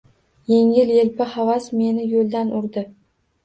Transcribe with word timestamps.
Yengil-yelpi 0.53 1.29
havas 1.35 1.69
meni 1.83 2.09
yo’ldan 2.17 2.59
urdi. 2.65 2.89